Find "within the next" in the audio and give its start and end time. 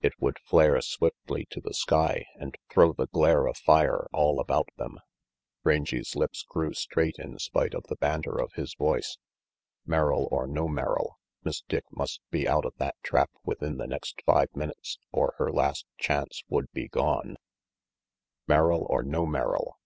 13.44-14.22